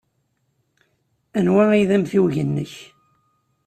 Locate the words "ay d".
1.71-1.91